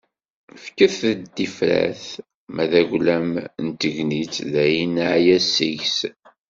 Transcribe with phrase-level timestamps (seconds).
[0.63, 2.03] Fket-d tifrat...
[2.53, 3.31] ma d aglam
[3.65, 5.97] n tegnit, dayen neɛya seg-s.